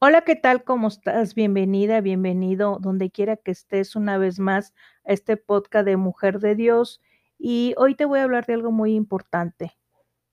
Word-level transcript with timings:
Hola, 0.00 0.22
¿qué 0.22 0.36
tal? 0.36 0.62
¿Cómo 0.62 0.86
estás? 0.86 1.34
Bienvenida, 1.34 2.00
bienvenido 2.00 2.78
donde 2.80 3.10
quiera 3.10 3.36
que 3.36 3.50
estés 3.50 3.96
una 3.96 4.16
vez 4.16 4.38
más 4.38 4.72
a 5.04 5.12
este 5.12 5.36
podcast 5.36 5.84
de 5.84 5.96
Mujer 5.96 6.38
de 6.38 6.54
Dios. 6.54 7.00
Y 7.36 7.74
hoy 7.78 7.96
te 7.96 8.04
voy 8.04 8.20
a 8.20 8.22
hablar 8.22 8.46
de 8.46 8.54
algo 8.54 8.70
muy 8.70 8.94
importante. 8.94 9.76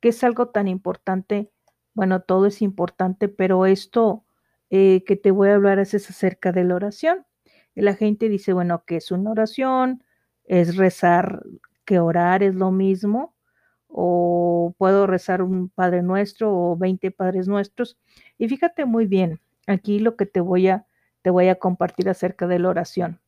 ¿Qué 0.01 0.09
es 0.09 0.23
algo 0.23 0.49
tan 0.49 0.67
importante? 0.67 1.51
Bueno, 1.95 2.21
todo 2.21 2.45
es 2.45 2.61
importante, 2.61 3.27
pero 3.27 3.65
esto 3.65 4.23
eh, 4.69 5.03
que 5.03 5.15
te 5.15 5.31
voy 5.31 5.49
a 5.49 5.55
hablar 5.55 5.79
es, 5.79 5.95
es 5.95 6.11
acerca 6.11 6.51
de 6.51 6.63
la 6.63 6.75
oración. 6.75 7.25
Y 7.73 7.81
la 7.81 7.95
gente 7.95 8.29
dice, 8.29 8.53
bueno, 8.53 8.83
¿qué 8.85 8.97
es 8.97 9.09
una 9.09 9.31
oración? 9.31 10.03
¿Es 10.43 10.75
rezar 10.77 11.41
que 11.85 11.99
orar 11.99 12.43
es 12.43 12.53
lo 12.53 12.69
mismo? 12.69 13.35
¿O 13.87 14.75
puedo 14.77 15.07
rezar 15.07 15.41
un 15.41 15.69
Padre 15.69 16.03
Nuestro 16.03 16.53
o 16.55 16.77
20 16.77 17.09
Padres 17.09 17.47
Nuestros? 17.47 17.97
Y 18.37 18.47
fíjate 18.47 18.85
muy 18.85 19.07
bien, 19.07 19.39
Aquí 19.67 19.99
lo 19.99 20.15
que 20.15 20.25
te 20.25 20.39
voy 20.39 20.67
a, 20.67 20.87
te 21.21 21.29
voy 21.29 21.47
a 21.47 21.55
compartir 21.55 22.09
acerca 22.09 22.47
de 22.47 22.59
la 22.59 22.69
oración. 22.69 23.19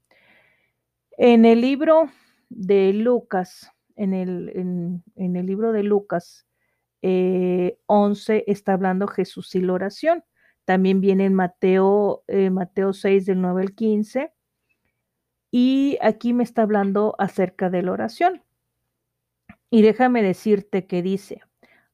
En 1.18 1.46
el 1.46 1.62
libro 1.62 2.10
de 2.50 2.94
Lucas, 2.94 3.72
en 3.96 4.14
el, 4.14 5.02
en, 5.16 5.36
el 5.36 5.46
libro 5.46 5.72
de 5.72 5.84
Lucas 5.84 6.48
eh, 7.02 7.80
11 7.88 8.44
está 8.48 8.74
hablando 8.74 9.08
Jesús 9.08 9.56
y 9.56 9.62
la 9.62 9.74
oración. 9.74 10.24
También 10.66 11.02
viene 11.02 11.26
en 11.26 11.34
Mateo, 11.34 12.24
eh, 12.28 12.50
Mateo 12.50 12.94
6 12.94 13.26
del 13.26 13.42
9 13.42 13.62
al 13.62 13.74
15. 13.74 14.32
Y 15.50 15.98
aquí 16.02 16.34
me 16.34 16.44
está 16.44 16.64
hablando 16.64 17.16
acerca 17.18 17.70
de 17.70 17.82
la 17.82 17.94
oración. 17.94 18.44
Y 19.70 19.82
déjame 19.82 20.22
decirte 20.22 20.86
que 20.86 21.02
dice, 21.02 21.42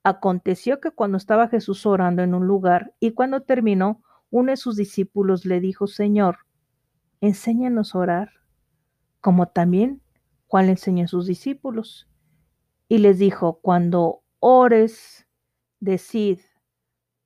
aconteció 0.03 0.79
que 0.79 0.91
cuando 0.91 1.17
estaba 1.17 1.47
Jesús 1.47 1.85
orando 1.85 2.21
en 2.23 2.33
un 2.33 2.45
lugar 2.45 2.93
y 2.99 3.11
cuando 3.11 3.41
terminó, 3.41 4.03
uno 4.33 4.51
de 4.51 4.57
sus 4.57 4.75
discípulos 4.77 5.45
le 5.45 5.59
dijo, 5.59 5.85
Señor, 5.85 6.39
enséñanos 7.21 7.93
a 7.93 7.99
orar, 7.99 8.29
como 9.21 9.49
también 9.49 10.01
Juan 10.47 10.65
le 10.65 10.71
enseñó 10.71 11.05
a 11.05 11.07
sus 11.07 11.27
discípulos. 11.27 12.09
Y 12.87 12.97
les 12.97 13.19
dijo, 13.19 13.59
cuando 13.61 14.23
ores, 14.39 15.27
decid, 15.79 16.39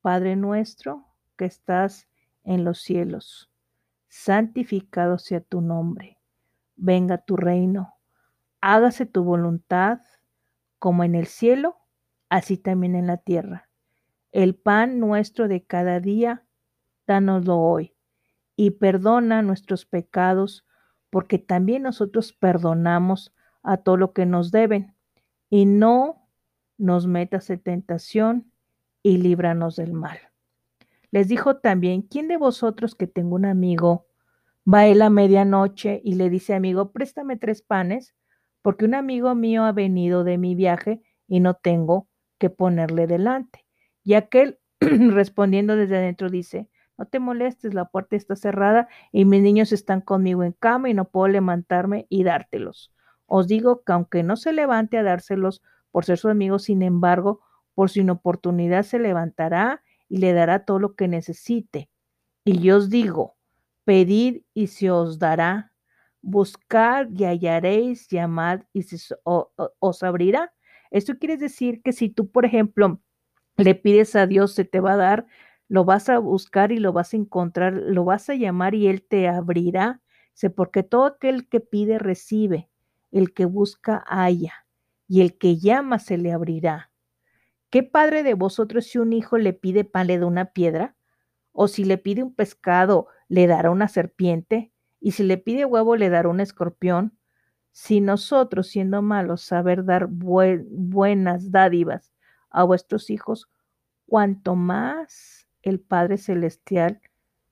Padre 0.02 0.36
nuestro 0.36 1.06
que 1.38 1.46
estás 1.46 2.10
en 2.44 2.66
los 2.66 2.82
cielos, 2.82 3.50
santificado 4.10 5.18
sea 5.18 5.40
tu 5.40 5.62
nombre, 5.62 6.20
venga 6.76 7.20
tu 7.20 7.38
reino, 7.38 7.94
hágase 8.60 9.06
tu 9.06 9.24
voluntad, 9.24 10.02
como 10.78 11.06
en 11.06 11.16
el 11.16 11.28
cielo, 11.28 11.78
así 12.28 12.58
también 12.58 12.96
en 12.96 13.08
la 13.08 13.16
tierra. 13.16 13.70
El 14.34 14.56
pan 14.56 15.00
nuestro 15.00 15.48
de 15.48 15.64
cada 15.64 16.02
día, 16.02 16.44
dánoslo 17.08 17.58
hoy, 17.58 17.96
y 18.56 18.72
perdona 18.72 19.42
nuestros 19.42 19.86
pecados, 19.86 20.66
porque 21.10 21.40
también 21.40 21.84
nosotros 21.84 22.34
perdonamos 22.34 23.34
a 23.64 23.78
todo 23.78 23.98
lo 23.98 24.14
que 24.14 24.26
nos 24.26 24.52
deben, 24.52 24.94
y 25.50 25.66
no 25.66 26.28
nos 26.78 27.08
metas 27.08 27.50
en 27.50 27.60
tentación, 27.60 28.52
y 29.02 29.18
líbranos 29.18 29.78
del 29.78 29.94
mal. 29.94 30.20
Les 31.12 31.30
dijo 31.30 31.58
también, 31.58 32.02
¿quién 32.02 32.28
de 32.28 32.38
vosotros 32.38 32.94
que 32.94 33.08
tengo 33.08 33.36
un 33.36 33.46
amigo 33.46 34.06
va 34.72 34.86
él 34.86 35.02
a 35.02 35.10
medianoche 35.10 36.02
y 36.04 36.16
le 36.16 36.30
dice, 36.30 36.54
amigo, 36.54 36.92
préstame 36.92 37.38
tres 37.38 37.62
panes, 37.62 38.16
porque 38.62 38.84
un 38.84 38.96
amigo 38.96 39.34
mío 39.34 39.64
ha 39.64 39.72
venido 39.72 40.26
de 40.26 40.38
mi 40.38 40.56
viaje 40.56 41.02
y 41.28 41.40
no 41.40 41.54
tengo 41.54 42.10
que 42.38 42.50
ponerle 42.50 43.08
delante? 43.08 43.66
Y 44.04 44.16
aquel 44.16 44.60
respondiendo 44.80 45.76
desde 45.76 45.98
adentro 45.98 46.30
dice, 46.30 46.70
no 46.98 47.06
te 47.06 47.20
molestes, 47.20 47.74
la 47.74 47.86
puerta 47.86 48.16
está 48.16 48.36
cerrada 48.36 48.88
y 49.12 49.26
mis 49.26 49.42
niños 49.42 49.72
están 49.72 50.02
conmigo 50.02 50.44
en 50.44 50.54
cama 50.54 50.90
y 50.90 50.94
no 50.94 51.06
puedo 51.10 51.28
levantarme 51.28 52.08
y 52.10 52.24
dártelos. 52.24 52.92
Os 53.26 53.48
digo 53.48 53.84
que 53.84 53.92
aunque 53.92 54.24
no 54.24 54.36
se 54.36 54.54
levante 54.54 54.98
a 54.98 55.04
dárselos 55.04 55.62
por 55.92 56.06
ser 56.06 56.18
su 56.18 56.30
amigo, 56.30 56.60
sin 56.60 56.82
embargo, 56.82 57.42
por 57.74 57.90
su 57.90 58.00
inoportunidad 58.00 58.84
se 58.84 59.00
levantará 59.00 59.84
y 60.10 60.18
le 60.18 60.34
dará 60.34 60.66
todo 60.66 60.80
lo 60.80 60.96
que 60.96 61.08
necesite. 61.08 61.90
Y 62.44 62.60
yo 62.60 62.78
os 62.78 62.90
digo, 62.90 63.36
pedid 63.84 64.42
y 64.54 64.68
se 64.68 64.90
os 64.90 65.20
dará, 65.20 65.74
buscad 66.22 67.08
y 67.12 67.26
hallaréis, 67.26 68.08
llamad 68.08 68.62
y 68.74 68.84
se 68.84 69.16
os 69.24 70.04
abrirá. 70.04 70.54
Esto 70.90 71.18
quiere 71.18 71.38
decir 71.38 71.82
que 71.82 71.92
si 71.92 72.10
tú, 72.10 72.32
por 72.32 72.46
ejemplo, 72.46 73.02
le 73.58 73.76
pides 73.76 74.16
a 74.16 74.28
Dios, 74.28 74.54
se 74.54 74.66
te 74.66 74.80
va 74.80 74.94
a 74.94 74.98
dar, 74.98 75.28
lo 75.70 75.86
vas 75.86 76.10
a 76.10 76.20
buscar 76.20 76.72
y 76.72 76.80
lo 76.80 76.94
vas 76.94 77.14
a 77.14 77.18
encontrar, 77.18 77.74
lo 77.74 78.06
vas 78.06 78.30
a 78.30 78.36
llamar 78.36 78.76
y 78.76 78.88
Él 78.88 79.04
te 79.04 79.28
abrirá. 79.28 80.02
Sé, 80.34 80.50
porque 80.50 80.84
todo 80.84 81.06
aquel 81.06 81.48
que 81.50 81.60
pide 81.60 82.00
recibe, 82.00 82.70
el 83.12 83.34
que 83.34 83.46
busca 83.46 84.04
halla, 84.08 84.54
y 85.08 85.22
el 85.22 85.38
que 85.38 85.58
llama 85.58 86.00
se 86.00 86.18
le 86.18 86.32
abrirá. 86.32 86.92
¿Qué 87.70 87.84
padre 87.84 88.24
de 88.24 88.34
vosotros 88.34 88.86
si 88.86 88.98
un 88.98 89.14
hijo 89.14 89.38
le 89.38 89.54
pide 89.54 89.84
pan 89.84 90.08
le 90.08 90.20
da 90.20 90.26
una 90.26 90.46
piedra? 90.54 90.96
¿O 91.54 91.68
si 91.68 91.84
le 91.86 91.98
pide 91.98 92.24
un 92.24 92.34
pescado 92.34 93.08
le 93.30 93.48
dará 93.48 93.72
una 93.72 93.88
serpiente? 93.90 94.72
¿Y 95.02 95.12
si 95.14 95.24
le 95.24 95.38
pide 95.38 95.66
huevo 95.66 95.96
le 95.96 96.10
dará 96.10 96.30
un 96.30 96.40
escorpión? 96.40 97.18
Si 97.72 98.02
nosotros, 98.02 98.68
siendo 98.68 99.02
malos, 99.02 99.42
saber 99.42 99.86
dar 99.86 100.08
buenas 100.10 101.52
dádivas 101.52 102.14
a 102.50 102.64
vuestros 102.64 103.10
hijos, 103.10 103.50
cuanto 104.08 104.56
más 104.56 105.37
el 105.70 105.80
Padre 105.80 106.18
Celestial 106.18 107.02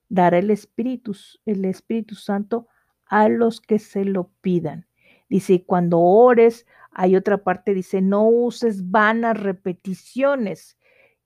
dará 0.08 0.38
el 0.38 0.50
Espíritu, 0.50 1.16
el 1.44 1.64
Espíritu 1.64 2.14
Santo 2.14 2.68
a 3.06 3.28
los 3.28 3.60
que 3.60 3.78
se 3.78 4.04
lo 4.04 4.30
pidan. 4.40 4.86
Dice, 5.28 5.64
cuando 5.64 6.00
ores, 6.00 6.66
hay 6.92 7.16
otra 7.16 7.38
parte, 7.38 7.74
dice, 7.74 8.00
no 8.00 8.28
uses 8.28 8.90
vanas 8.90 9.38
repeticiones. 9.38 10.78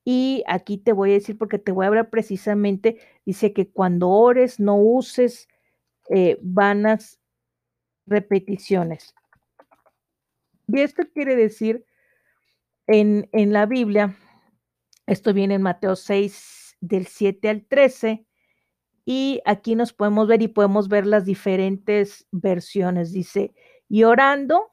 Y 0.05 0.43
aquí 0.47 0.79
te 0.79 0.93
voy 0.93 1.11
a 1.11 1.15
decir, 1.15 1.37
porque 1.37 1.59
te 1.59 1.73
voy 1.73 1.85
a 1.85 1.89
hablar 1.89 2.11
precisamente, 2.11 2.99
dice 3.27 3.53
que 3.53 3.71
cuando 3.71 4.09
ores, 4.09 4.59
no 4.59 4.77
uses 4.77 5.49
eh, 6.09 6.39
vanas 6.43 7.21
repeticiones. 8.07 9.15
Y 10.67 10.81
esto 10.81 11.03
quiere 11.13 11.37
decir 11.37 11.85
en, 12.87 13.29
en 13.33 13.53
la 13.53 13.67
Biblia, 13.67 14.17
esto 15.07 15.35
viene 15.35 15.55
en 15.55 15.63
Mateo 15.63 15.97
6, 15.97 16.60
del 16.81 17.07
7 17.07 17.49
al 17.49 17.65
13. 17.67 18.27
Y 19.05 19.41
aquí 19.45 19.75
nos 19.75 19.93
podemos 19.93 20.29
ver 20.29 20.43
y 20.43 20.49
podemos 20.49 20.89
ver 20.89 21.07
las 21.07 21.25
diferentes 21.25 22.27
versiones. 22.33 23.13
Dice, 23.13 23.55
y 23.89 24.05
orando, 24.05 24.71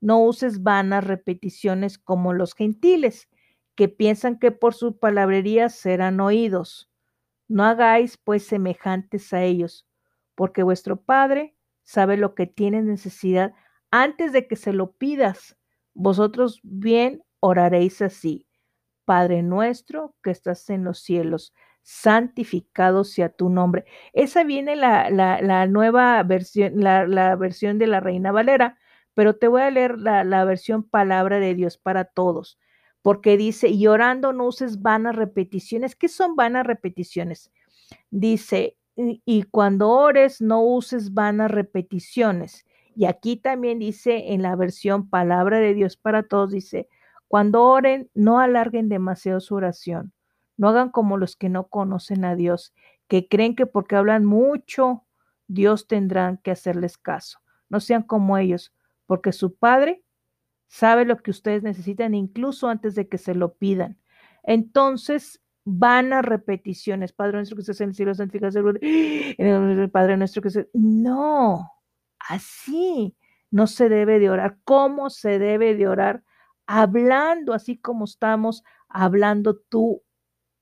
no 0.00 0.22
uses 0.24 0.62
vanas 0.62 1.04
repeticiones 1.04 1.98
como 1.98 2.32
los 2.32 2.54
gentiles, 2.54 3.28
que 3.74 3.88
piensan 3.88 4.38
que 4.38 4.50
por 4.50 4.74
su 4.74 4.98
palabrería 4.98 5.68
serán 5.68 6.20
oídos. 6.20 6.90
No 7.48 7.64
hagáis 7.64 8.18
pues 8.18 8.44
semejantes 8.46 9.32
a 9.32 9.42
ellos, 9.42 9.86
porque 10.34 10.62
vuestro 10.62 11.02
Padre 11.02 11.56
sabe 11.82 12.16
lo 12.16 12.34
que 12.34 12.46
tienes 12.46 12.84
necesidad 12.84 13.54
antes 13.90 14.32
de 14.32 14.46
que 14.46 14.56
se 14.56 14.72
lo 14.72 14.92
pidas. 14.92 15.56
Vosotros 15.94 16.60
bien 16.62 17.22
oraréis 17.40 18.02
así. 18.02 18.46
Padre 19.04 19.42
nuestro 19.42 20.14
que 20.22 20.30
estás 20.30 20.70
en 20.70 20.84
los 20.84 21.00
cielos, 21.00 21.52
santificado 21.82 23.04
sea 23.04 23.30
tu 23.30 23.48
nombre. 23.48 23.84
Esa 24.12 24.44
viene 24.44 24.76
la, 24.76 25.10
la, 25.10 25.66
nueva 25.66 26.22
versión, 26.22 26.72
la, 26.76 27.36
versión 27.36 27.78
de 27.78 27.86
la 27.86 28.00
Reina 28.00 28.32
Valera, 28.32 28.78
pero 29.14 29.36
te 29.36 29.48
voy 29.48 29.62
a 29.62 29.70
leer 29.70 29.98
la, 29.98 30.44
versión 30.44 30.82
palabra 30.84 31.40
de 31.40 31.54
Dios 31.54 31.78
para 31.78 32.04
todos, 32.04 32.58
porque 33.02 33.36
dice, 33.36 33.68
y 33.68 33.86
orando 33.86 34.32
no 34.32 34.46
uses 34.46 34.82
vanas 34.82 35.16
repeticiones. 35.16 35.96
¿Qué 35.96 36.08
son 36.08 36.36
vanas 36.36 36.66
repeticiones? 36.66 37.50
Dice, 38.10 38.76
y 38.96 39.44
cuando 39.44 39.88
ores 39.90 40.40
no 40.40 40.62
uses 40.62 41.14
vanas 41.14 41.50
repeticiones. 41.50 42.66
Y 42.94 43.06
aquí 43.06 43.36
también 43.36 43.78
dice 43.78 44.32
en 44.32 44.42
la 44.42 44.56
versión 44.56 45.08
palabra 45.08 45.58
de 45.58 45.74
Dios 45.74 45.96
para 45.96 46.22
todos, 46.24 46.50
dice, 46.50 46.88
cuando 47.30 47.62
oren, 47.62 48.10
no 48.12 48.40
alarguen 48.40 48.88
demasiado 48.88 49.38
su 49.38 49.54
oración. 49.54 50.12
No 50.56 50.70
hagan 50.70 50.90
como 50.90 51.16
los 51.16 51.36
que 51.36 51.48
no 51.48 51.68
conocen 51.68 52.24
a 52.24 52.34
Dios, 52.34 52.74
que 53.06 53.28
creen 53.28 53.54
que 53.54 53.66
porque 53.66 53.94
hablan 53.94 54.24
mucho, 54.24 55.04
Dios 55.46 55.86
tendrán 55.86 56.38
que 56.38 56.50
hacerles 56.50 56.98
caso. 56.98 57.38
No 57.68 57.78
sean 57.78 58.02
como 58.02 58.36
ellos, 58.36 58.74
porque 59.06 59.30
su 59.30 59.54
Padre 59.54 60.02
sabe 60.66 61.04
lo 61.04 61.18
que 61.18 61.30
ustedes 61.30 61.62
necesitan 61.62 62.14
incluso 62.14 62.68
antes 62.68 62.96
de 62.96 63.06
que 63.06 63.16
se 63.16 63.36
lo 63.36 63.54
pidan. 63.54 63.96
Entonces, 64.42 65.40
van 65.64 66.12
a 66.12 66.22
repeticiones. 66.22 67.12
Padre 67.12 67.36
nuestro 67.36 67.54
que 67.54 67.60
estás 67.60 67.80
en 67.80 67.90
el 67.90 67.94
cielo, 67.94 68.12
santificado 68.12 68.70
el 68.70 69.90
Padre 69.92 70.16
nuestro 70.16 70.42
que 70.42 70.50
se... 70.50 70.68
No, 70.72 71.70
así 72.18 73.14
no 73.52 73.68
se 73.68 73.88
debe 73.88 74.18
de 74.18 74.30
orar. 74.30 74.58
¿Cómo 74.64 75.10
se 75.10 75.38
debe 75.38 75.76
de 75.76 75.86
orar? 75.86 76.24
Hablando 76.70 77.52
así 77.52 77.76
como 77.76 78.04
estamos 78.04 78.62
hablando 78.88 79.56
tú 79.56 80.02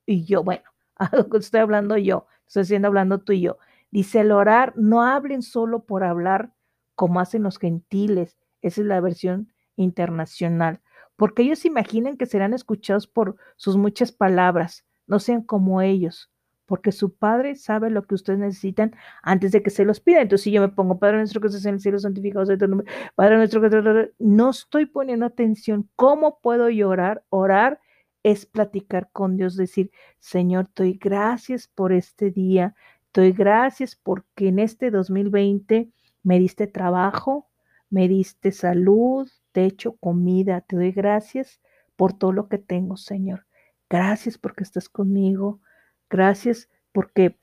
y 0.06 0.24
yo. 0.24 0.42
Bueno, 0.42 0.64
estoy 1.38 1.60
hablando 1.60 1.98
yo, 1.98 2.26
estoy 2.46 2.62
haciendo 2.62 2.88
hablando 2.88 3.18
tú 3.20 3.32
y 3.32 3.42
yo. 3.42 3.58
Dice 3.90 4.20
el 4.20 4.32
orar, 4.32 4.72
no 4.76 5.02
hablen 5.02 5.42
solo 5.42 5.84
por 5.84 6.04
hablar 6.04 6.54
como 6.94 7.20
hacen 7.20 7.42
los 7.42 7.58
gentiles. 7.58 8.38
Esa 8.62 8.80
es 8.80 8.86
la 8.86 9.00
versión 9.00 9.52
internacional. 9.76 10.80
Porque 11.16 11.42
ellos 11.42 11.66
imaginan 11.66 12.16
que 12.16 12.26
serán 12.26 12.54
escuchados 12.54 13.06
por 13.06 13.36
sus 13.56 13.76
muchas 13.76 14.10
palabras. 14.10 14.86
No 15.06 15.18
sean 15.18 15.42
como 15.42 15.82
ellos 15.82 16.30
porque 16.68 16.92
su 16.92 17.14
Padre 17.14 17.56
sabe 17.56 17.88
lo 17.88 18.02
que 18.02 18.14
ustedes 18.14 18.38
necesitan 18.38 18.94
antes 19.22 19.52
de 19.52 19.62
que 19.62 19.70
se 19.70 19.86
los 19.86 20.00
pida. 20.00 20.20
Entonces, 20.20 20.44
si 20.44 20.50
yo 20.52 20.60
me 20.60 20.68
pongo, 20.68 20.98
Padre 20.98 21.16
nuestro 21.16 21.40
que 21.40 21.46
estás 21.46 21.64
en 21.64 21.74
el 21.74 21.80
cielo, 21.80 21.98
santificado 21.98 22.44
sea 22.44 22.58
tu 22.58 22.68
nombre, 22.68 22.86
Padre 23.14 23.38
nuestro 23.38 23.62
que 23.62 24.12
no 24.18 24.50
estoy 24.50 24.84
poniendo 24.84 25.24
atención. 25.24 25.88
¿Cómo 25.96 26.40
puedo 26.40 26.68
llorar? 26.68 27.24
Orar 27.30 27.80
es 28.22 28.44
platicar 28.44 29.08
con 29.12 29.38
Dios, 29.38 29.56
decir, 29.56 29.90
Señor, 30.18 30.68
doy 30.76 30.98
gracias 31.00 31.68
por 31.68 31.92
este 31.92 32.30
día, 32.30 32.74
doy 33.14 33.32
gracias 33.32 33.96
porque 33.96 34.48
en 34.48 34.58
este 34.58 34.90
2020 34.90 35.90
me 36.22 36.38
diste 36.38 36.66
trabajo, 36.66 37.48
me 37.88 38.08
diste 38.08 38.52
salud, 38.52 39.26
techo, 39.52 39.96
comida, 39.96 40.60
te 40.60 40.76
doy 40.76 40.92
gracias 40.92 41.62
por 41.96 42.12
todo 42.12 42.32
lo 42.32 42.48
que 42.48 42.58
tengo, 42.58 42.98
Señor. 42.98 43.46
Gracias 43.88 44.36
porque 44.36 44.64
estás 44.64 44.90
conmigo. 44.90 45.62
Gracias 46.10 46.68
porque 46.92 47.38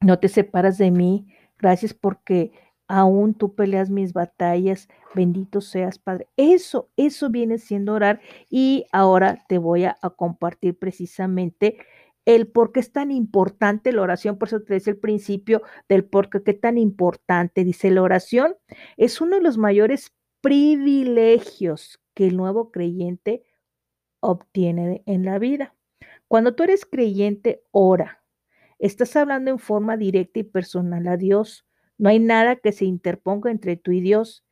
no 0.00 0.18
te 0.18 0.28
separas 0.28 0.78
de 0.78 0.90
mí. 0.90 1.26
Gracias 1.58 1.94
porque 1.94 2.52
aún 2.88 3.34
tú 3.34 3.54
peleas 3.54 3.90
mis 3.90 4.12
batallas. 4.12 4.88
Bendito 5.14 5.60
seas, 5.60 5.98
Padre. 5.98 6.28
Eso, 6.36 6.90
eso 6.96 7.30
viene 7.30 7.58
siendo 7.58 7.94
orar. 7.94 8.20
Y 8.50 8.86
ahora 8.92 9.44
te 9.48 9.58
voy 9.58 9.84
a, 9.84 9.96
compartir 10.16 10.78
precisamente 10.78 11.78
el 12.24 12.46
por 12.46 12.72
qué 12.72 12.80
es 12.80 12.92
tan 12.92 13.10
importante 13.10 13.92
la 13.92 14.02
oración. 14.02 14.38
Por 14.38 14.48
eso 14.48 14.62
te 14.62 14.74
decía 14.74 14.92
el 14.92 14.98
principio 14.98 15.62
del 15.88 16.04
por 16.04 16.30
qué, 16.30 16.42
qué 16.42 16.54
tan 16.54 16.78
importante. 16.78 17.64
Dice, 17.64 17.90
la 17.90 18.02
oración 18.02 18.56
es 18.96 19.20
uno 19.20 19.36
de 19.36 19.42
los 19.42 19.58
mayores 19.58 20.12
privilegios 20.40 22.00
que 22.14 22.26
el 22.26 22.36
nuevo 22.36 22.70
creyente 22.70 23.44
obtiene 24.20 25.02
en 25.06 25.24
la 25.24 25.38
vida. 25.38 25.74
Cuando 26.32 26.54
tú 26.54 26.62
eres 26.62 26.86
creyente, 26.86 27.62
ora. 27.72 28.24
Estás 28.78 29.16
hablando 29.16 29.50
en 29.50 29.58
forma 29.58 29.98
directa 29.98 30.40
y 30.40 30.44
personal 30.44 31.06
a 31.06 31.18
Dios. 31.18 31.66
No 31.98 32.08
hay 32.08 32.20
nada 32.20 32.56
que 32.56 32.72
se 32.72 32.86
interponga 32.86 33.50
entre 33.50 33.76
tú 33.76 33.92
y 33.92 34.00
Dios. 34.00 34.42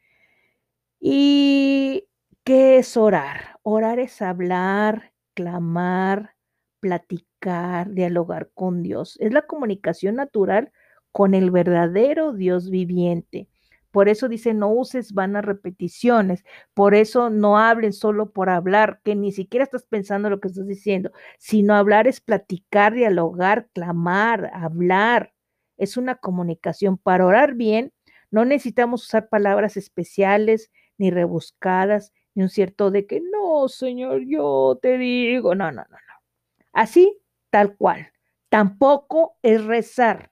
¿Y 1.00 2.06
qué 2.44 2.76
es 2.76 2.98
orar? 2.98 3.58
Orar 3.62 3.98
es 3.98 4.20
hablar, 4.20 5.14
clamar, 5.32 6.34
platicar, 6.80 7.90
dialogar 7.94 8.50
con 8.52 8.82
Dios. 8.82 9.16
Es 9.18 9.32
la 9.32 9.46
comunicación 9.46 10.16
natural 10.16 10.72
con 11.12 11.32
el 11.32 11.50
verdadero 11.50 12.34
Dios 12.34 12.68
viviente. 12.68 13.48
Por 13.90 14.08
eso 14.08 14.28
dice, 14.28 14.54
no 14.54 14.70
uses 14.72 15.12
vanas 15.12 15.44
repeticiones. 15.44 16.44
Por 16.74 16.94
eso 16.94 17.30
no 17.30 17.58
hablen 17.58 17.92
solo 17.92 18.30
por 18.32 18.50
hablar, 18.50 19.00
que 19.04 19.16
ni 19.16 19.32
siquiera 19.32 19.64
estás 19.64 19.84
pensando 19.84 20.30
lo 20.30 20.40
que 20.40 20.48
estás 20.48 20.66
diciendo, 20.66 21.10
sino 21.38 21.74
hablar 21.74 22.06
es 22.06 22.20
platicar, 22.20 22.94
dialogar, 22.94 23.68
clamar, 23.72 24.50
hablar. 24.54 25.34
Es 25.76 25.96
una 25.96 26.16
comunicación. 26.16 26.98
Para 26.98 27.26
orar 27.26 27.54
bien, 27.54 27.92
no 28.30 28.44
necesitamos 28.44 29.04
usar 29.04 29.28
palabras 29.28 29.76
especiales, 29.76 30.70
ni 30.98 31.10
rebuscadas, 31.10 32.12
ni 32.34 32.42
un 32.42 32.48
cierto 32.48 32.90
de 32.90 33.06
que, 33.06 33.20
no, 33.20 33.68
Señor, 33.68 34.22
yo 34.26 34.78
te 34.80 34.98
digo, 34.98 35.54
no, 35.54 35.72
no, 35.72 35.82
no, 35.82 35.96
no. 35.96 36.14
Así, 36.72 37.18
tal 37.50 37.76
cual. 37.76 38.12
Tampoco 38.48 39.36
es 39.42 39.64
rezar. 39.64 40.30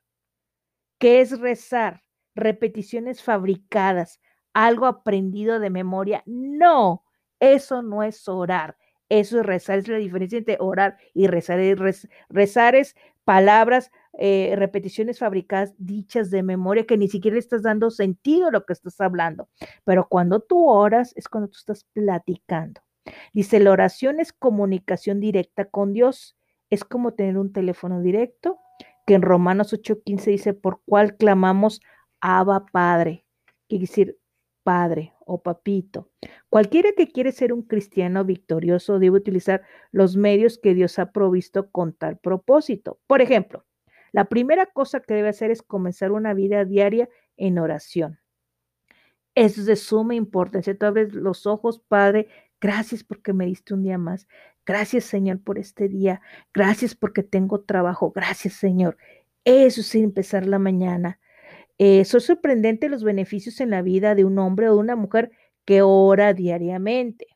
¿Qué 0.98 1.20
es 1.20 1.38
rezar? 1.38 2.02
Repeticiones 2.38 3.22
fabricadas, 3.22 4.20
algo 4.52 4.86
aprendido 4.86 5.60
de 5.60 5.70
memoria. 5.70 6.22
No, 6.26 7.04
eso 7.40 7.82
no 7.82 8.02
es 8.02 8.28
orar. 8.28 8.76
Eso 9.08 9.40
es 9.40 9.46
rezar, 9.46 9.78
es 9.78 9.88
la 9.88 9.96
diferencia 9.96 10.38
entre 10.38 10.58
orar 10.60 10.98
y 11.14 11.28
rezar. 11.28 11.58
Rezar 12.28 12.74
es 12.74 12.94
palabras, 13.24 13.90
eh, 14.18 14.54
repeticiones 14.56 15.18
fabricadas, 15.18 15.74
dichas 15.78 16.30
de 16.30 16.42
memoria, 16.42 16.86
que 16.86 16.98
ni 16.98 17.08
siquiera 17.08 17.34
le 17.34 17.40
estás 17.40 17.62
dando 17.62 17.90
sentido 17.90 18.48
a 18.48 18.50
lo 18.50 18.66
que 18.66 18.72
estás 18.72 19.00
hablando. 19.00 19.48
Pero 19.84 20.08
cuando 20.08 20.40
tú 20.40 20.68
oras 20.68 21.12
es 21.16 21.28
cuando 21.28 21.48
tú 21.48 21.56
estás 21.56 21.84
platicando. 21.92 22.80
Dice, 23.32 23.60
la 23.60 23.70
oración 23.70 24.20
es 24.20 24.32
comunicación 24.32 25.20
directa 25.20 25.64
con 25.64 25.92
Dios. 25.92 26.36
Es 26.68 26.84
como 26.84 27.14
tener 27.14 27.38
un 27.38 27.52
teléfono 27.52 28.02
directo, 28.02 28.58
que 29.06 29.14
en 29.14 29.22
Romanos 29.22 29.72
8:15 29.72 30.30
dice, 30.30 30.52
por 30.52 30.82
cuál 30.84 31.16
clamamos 31.16 31.80
Abba 32.20 32.66
Padre, 32.66 33.24
quiere 33.68 33.82
decir 33.82 34.18
padre 34.68 35.14
o 35.20 35.40
papito. 35.40 36.10
Cualquiera 36.50 36.90
que 36.94 37.08
quiere 37.08 37.32
ser 37.32 37.54
un 37.54 37.62
cristiano 37.62 38.24
victorioso 38.26 38.98
debe 38.98 39.16
utilizar 39.16 39.62
los 39.92 40.16
medios 40.16 40.58
que 40.58 40.74
Dios 40.74 40.98
ha 40.98 41.10
provisto 41.10 41.70
con 41.70 41.94
tal 41.94 42.18
propósito. 42.18 43.00
Por 43.06 43.22
ejemplo, 43.22 43.64
la 44.12 44.26
primera 44.26 44.66
cosa 44.66 45.00
que 45.00 45.14
debe 45.14 45.30
hacer 45.30 45.50
es 45.50 45.62
comenzar 45.62 46.12
una 46.12 46.34
vida 46.34 46.66
diaria 46.66 47.08
en 47.38 47.58
oración. 47.58 48.18
Eso 49.34 49.60
es 49.60 49.66
de 49.66 49.76
suma 49.76 50.14
importancia. 50.14 50.76
Tú 50.76 50.84
abres 50.84 51.14
los 51.14 51.46
ojos, 51.46 51.78
Padre. 51.78 52.28
Gracias 52.60 53.04
porque 53.04 53.32
me 53.32 53.46
diste 53.46 53.72
un 53.72 53.84
día 53.84 53.96
más. 53.96 54.26
Gracias, 54.66 55.04
Señor, 55.04 55.40
por 55.40 55.58
este 55.58 55.88
día. 55.88 56.20
Gracias 56.52 56.94
porque 56.94 57.22
tengo 57.22 57.60
trabajo. 57.60 58.12
Gracias, 58.14 58.52
Señor. 58.52 58.98
Eso 59.44 59.80
es 59.80 59.94
empezar 59.94 60.44
la 60.44 60.58
mañana. 60.58 61.20
Eh, 61.78 62.04
son 62.04 62.20
sorprendentes 62.20 62.90
los 62.90 63.04
beneficios 63.04 63.60
en 63.60 63.70
la 63.70 63.82
vida 63.82 64.14
de 64.14 64.24
un 64.24 64.38
hombre 64.38 64.68
o 64.68 64.74
de 64.74 64.80
una 64.80 64.96
mujer 64.96 65.30
que 65.64 65.82
ora 65.82 66.34
diariamente. 66.34 67.26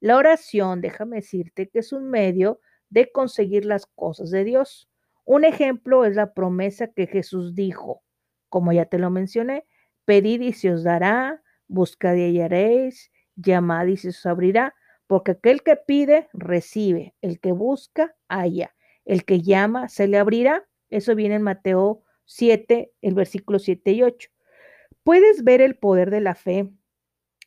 La 0.00 0.16
oración, 0.16 0.80
déjame 0.80 1.16
decirte, 1.16 1.68
que 1.68 1.80
es 1.80 1.92
un 1.92 2.08
medio 2.10 2.60
de 2.88 3.10
conseguir 3.10 3.64
las 3.64 3.86
cosas 3.86 4.30
de 4.30 4.44
Dios. 4.44 4.88
Un 5.24 5.44
ejemplo 5.44 6.04
es 6.04 6.16
la 6.16 6.32
promesa 6.34 6.88
que 6.88 7.06
Jesús 7.06 7.54
dijo, 7.54 8.02
como 8.48 8.72
ya 8.72 8.86
te 8.86 8.98
lo 8.98 9.10
mencioné, 9.10 9.66
pedid 10.04 10.40
y 10.40 10.52
se 10.52 10.72
os 10.72 10.84
dará, 10.84 11.42
buscad 11.68 12.14
y 12.16 12.24
hallaréis, 12.26 13.10
llamad 13.36 13.86
y 13.86 13.96
se 13.96 14.08
os 14.10 14.26
abrirá, 14.26 14.74
porque 15.06 15.32
aquel 15.32 15.62
que 15.62 15.76
pide, 15.76 16.28
recibe, 16.32 17.14
el 17.20 17.40
que 17.40 17.52
busca, 17.52 18.14
halla, 18.28 18.74
el 19.04 19.24
que 19.24 19.42
llama, 19.42 19.88
se 19.88 20.06
le 20.08 20.18
abrirá. 20.18 20.64
Eso 20.88 21.14
viene 21.14 21.36
en 21.36 21.42
Mateo 21.42 22.04
7, 22.30 22.92
el 23.02 23.14
versículo 23.14 23.58
7 23.58 23.90
y 23.90 24.02
8. 24.04 24.30
Puedes 25.02 25.42
ver 25.42 25.60
el 25.60 25.74
poder 25.74 26.10
de 26.10 26.20
la 26.20 26.36
fe 26.36 26.70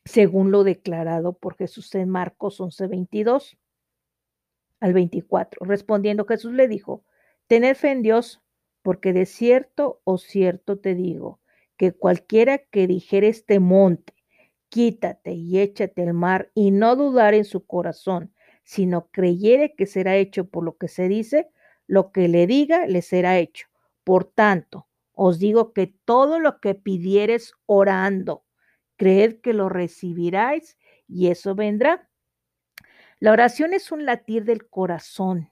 según 0.04 0.52
lo 0.52 0.66
declarado 0.66 1.32
por 1.32 1.56
Jesús 1.56 1.96
en 1.96 2.10
Marcos 2.10 2.60
11, 2.60 2.88
22 2.88 3.58
al 4.82 4.94
24. 4.94 5.66
Respondiendo 5.66 6.26
Jesús 6.26 6.52
le 6.52 6.68
dijo, 6.68 7.06
tened 7.48 7.76
fe 7.76 7.92
en 7.92 8.02
Dios, 8.02 8.42
porque 8.82 9.14
de 9.14 9.26
cierto 9.26 10.02
o 10.04 10.18
cierto 10.18 10.78
te 10.78 10.96
digo, 10.96 11.40
que 11.78 11.94
cualquiera 11.94 12.58
que 12.58 12.86
dijere 12.86 13.30
este 13.30 13.62
monte, 13.62 14.14
quítate 14.68 15.32
y 15.32 15.60
échate 15.60 16.04
al 16.04 16.14
mar, 16.14 16.52
y 16.54 16.72
no 16.72 16.98
dudar 16.98 17.34
en 17.36 17.46
su 17.46 17.66
corazón, 17.66 18.34
sino 18.66 19.08
creyere 19.12 19.76
que 19.76 19.86
será 19.86 20.18
hecho 20.18 20.50
por 20.50 20.66
lo 20.66 20.76
que 20.76 20.90
se 20.90 21.08
dice, 21.08 21.48
lo 21.88 22.12
que 22.12 22.28
le 22.28 22.48
diga 22.48 22.86
le 22.86 23.02
será 23.02 23.40
hecho. 23.40 23.68
Por 24.04 24.26
tanto, 24.26 24.88
os 25.14 25.40
digo 25.40 25.74
que 25.74 25.88
todo 26.06 26.40
lo 26.40 26.60
que 26.60 26.76
pidieres 26.76 27.54
orando, 27.66 28.46
creed 28.98 29.42
que 29.42 29.54
lo 29.54 29.70
recibiráis 29.70 30.78
y 31.08 31.28
eso 31.28 31.56
vendrá. 31.56 32.10
La 33.20 33.32
oración 33.32 33.74
es 33.74 33.92
un 33.92 34.06
latir 34.06 34.44
del 34.44 34.68
corazón 34.68 35.52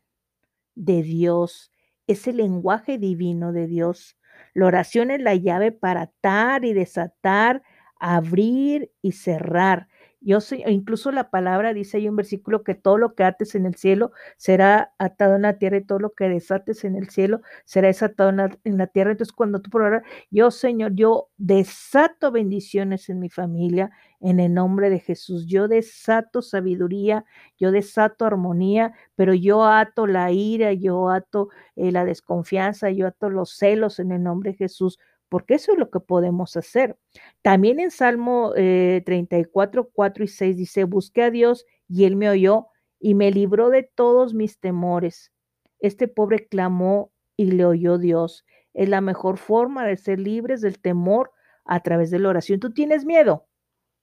de 0.75 1.03
Dios, 1.03 1.71
es 2.07 2.27
el 2.27 2.37
lenguaje 2.37 2.97
divino 2.97 3.53
de 3.53 3.67
Dios. 3.67 4.17
La 4.53 4.65
oración 4.65 5.11
es 5.11 5.21
la 5.21 5.35
llave 5.35 5.71
para 5.71 6.01
atar 6.01 6.65
y 6.65 6.73
desatar, 6.73 7.63
abrir 7.99 8.91
y 9.01 9.13
cerrar. 9.13 9.87
Yo 10.23 10.39
sé, 10.39 10.63
incluso 10.67 11.11
la 11.11 11.31
palabra 11.31 11.73
dice 11.73 11.97
hay 11.97 12.07
un 12.07 12.15
versículo 12.15 12.63
que 12.63 12.75
todo 12.75 12.99
lo 12.99 13.15
que 13.15 13.23
ates 13.23 13.55
en 13.55 13.65
el 13.65 13.73
cielo 13.73 14.11
será 14.37 14.93
atado 14.99 15.35
en 15.35 15.41
la 15.41 15.57
tierra 15.57 15.77
y 15.77 15.83
todo 15.83 15.97
lo 15.97 16.13
que 16.13 16.29
desates 16.29 16.83
en 16.83 16.95
el 16.95 17.09
cielo 17.09 17.41
será 17.65 17.87
desatado 17.87 18.29
en 18.29 18.77
la, 18.77 18.87
tierra. 18.87 19.11
Entonces, 19.11 19.33
cuando 19.33 19.61
tú 19.61 19.71
por 19.71 19.81
ahora, 19.81 20.03
yo, 20.29 20.51
Señor, 20.51 20.93
yo 20.93 21.29
desato 21.37 22.31
bendiciones 22.31 23.09
en 23.09 23.19
mi 23.19 23.29
familia 23.29 23.89
en 24.19 24.39
el 24.39 24.53
nombre 24.53 24.91
de 24.91 24.99
Jesús. 24.99 25.47
Yo 25.47 25.67
desato 25.67 26.43
sabiduría, 26.43 27.25
yo 27.57 27.71
desato 27.71 28.25
armonía, 28.25 28.93
pero 29.15 29.33
yo 29.33 29.65
ato 29.65 30.05
la 30.05 30.31
ira, 30.31 30.71
yo 30.73 31.09
ato 31.09 31.49
eh, 31.75 31.91
la 31.91 32.05
desconfianza, 32.05 32.91
yo 32.91 33.07
ato 33.07 33.31
los 33.31 33.57
celos 33.57 33.99
en 33.99 34.11
el 34.11 34.21
nombre 34.21 34.51
de 34.51 34.57
Jesús 34.57 34.99
porque 35.31 35.53
eso 35.53 35.71
es 35.71 35.77
lo 35.79 35.89
que 35.89 36.01
podemos 36.01 36.57
hacer. 36.57 36.97
También 37.41 37.79
en 37.79 37.89
Salmo 37.89 38.51
34, 38.53 39.81
eh, 39.81 39.89
4 39.93 40.23
y 40.25 40.27
6 40.27 40.57
dice, 40.57 40.83
busqué 40.83 41.23
a 41.23 41.31
Dios 41.31 41.65
y 41.87 42.03
él 42.03 42.17
me 42.17 42.29
oyó 42.29 42.67
y 42.99 43.15
me 43.15 43.31
libró 43.31 43.69
de 43.69 43.83
todos 43.83 44.33
mis 44.33 44.59
temores. 44.59 45.31
Este 45.79 46.09
pobre 46.09 46.49
clamó 46.49 47.13
y 47.37 47.51
le 47.51 47.63
oyó 47.63 47.97
Dios. 47.97 48.45
Es 48.73 48.89
la 48.89 48.99
mejor 48.99 49.37
forma 49.37 49.85
de 49.85 49.95
ser 49.95 50.19
libres 50.19 50.59
del 50.59 50.81
temor 50.81 51.31
a 51.63 51.79
través 51.79 52.11
de 52.11 52.19
la 52.19 52.27
oración. 52.27 52.59
¿Tú 52.59 52.73
tienes 52.73 53.05
miedo? 53.05 53.47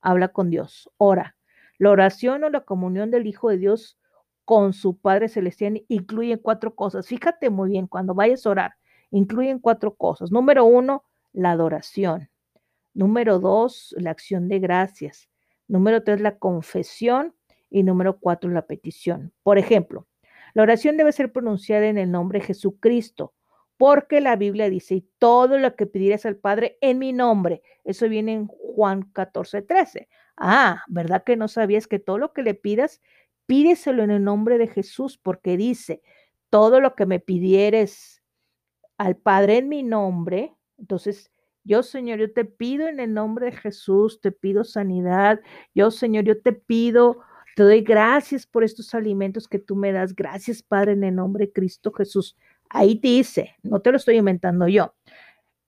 Habla 0.00 0.28
con 0.28 0.49
Dios, 0.49 0.90
ora. 0.97 1.37
La 1.76 1.90
oración 1.90 2.42
o 2.42 2.49
la 2.49 2.62
comunión 2.62 3.11
del 3.11 3.26
Hijo 3.26 3.50
de 3.50 3.58
Dios 3.58 3.99
con 4.47 4.73
su 4.73 4.97
Padre 4.99 5.28
Celestial 5.28 5.85
incluye 5.88 6.40
cuatro 6.40 6.75
cosas. 6.75 7.06
Fíjate 7.06 7.50
muy 7.50 7.68
bien, 7.68 7.87
cuando 7.87 8.14
vayas 8.14 8.47
a 8.47 8.50
orar, 8.50 8.73
incluyen 9.11 9.58
cuatro 9.58 9.94
cosas. 9.94 10.32
Número 10.32 10.64
uno, 10.64 11.04
la 11.38 11.52
adoración. 11.52 12.30
Número 12.95 13.38
dos, 13.38 13.95
la 13.97 14.11
acción 14.11 14.49
de 14.49 14.59
gracias. 14.59 15.28
Número 15.68 16.02
tres, 16.02 16.21
la 16.21 16.38
confesión. 16.38 17.35
Y 17.71 17.83
número 17.83 18.18
cuatro, 18.18 18.50
la 18.50 18.66
petición. 18.66 19.33
Por 19.42 19.59
ejemplo, 19.59 20.07
la 20.54 20.62
oración 20.62 20.97
debe 20.97 21.12
ser 21.12 21.30
pronunciada 21.30 21.87
en 21.87 21.99
el 21.99 22.11
nombre 22.11 22.40
de 22.40 22.47
Jesucristo, 22.47 23.35
porque 23.76 24.23
la 24.23 24.37
Biblia 24.37 24.71
dice, 24.71 25.04
todo 25.18 25.59
lo 25.59 25.76
que 25.76 25.87
pidieras 25.87 26.25
al 26.25 26.37
Padre 26.37 26.78
en 26.80 26.99
mi 26.99 27.12
nombre. 27.12 27.62
Eso 27.85 28.09
viene 28.09 28.33
en 28.33 28.47
Juan 28.47 29.02
14, 29.12 29.62
13. 29.62 30.09
Ah, 30.38 30.83
¿verdad 30.88 31.25
que 31.25 31.37
no 31.37 31.47
sabías 31.47 31.87
que 31.87 31.99
todo 31.99 32.18
lo 32.18 32.33
que 32.33 32.42
le 32.42 32.54
pidas, 32.54 33.02
pídeselo 33.47 34.02
en 34.02 34.11
el 34.11 34.25
nombre 34.25 34.57
de 34.57 34.66
Jesús? 34.66 35.18
Porque 35.18 35.57
dice, 35.57 36.00
todo 36.49 36.80
lo 36.80 36.95
que 36.95 37.07
me 37.07 37.21
pidieres 37.21 38.23
al 38.97 39.16
Padre 39.16 39.59
en 39.59 39.68
mi 39.68 39.83
nombre, 39.83 40.57
entonces 40.78 41.30
yo, 41.64 41.82
Señor, 41.82 42.18
yo 42.18 42.32
te 42.32 42.47
pido 42.47 42.88
en 42.88 42.99
el 42.99 43.12
nombre 43.12 43.47
de 43.47 43.52
Jesús, 43.52 44.20
te 44.23 44.32
pido 44.32 44.64
sanidad. 44.64 45.40
Yo, 45.75 45.90
Señor, 45.90 46.25
yo 46.25 46.40
te 46.40 46.54
pido, 46.54 47.20
te 47.56 47.62
doy 47.62 47.82
gracias 47.82 48.47
por 48.47 48.64
estos 48.64 48.94
alimentos 48.94 49.49
que 49.49 49.58
tú 49.58 49.76
me 49.76 49.92
das. 49.92 50.14
Gracias, 50.14 50.62
Padre, 50.62 50.92
en 50.92 51.04
el 51.04 51.16
nombre 51.16 51.47
de 51.47 51.52
Cristo 51.52 51.92
Jesús. 51.92 52.37
Ahí 52.70 52.99
dice, 53.02 53.56
no 53.62 53.80
te 53.80 53.90
lo 53.90 53.99
estoy 53.99 54.16
inventando 54.16 54.66
yo. 54.66 54.94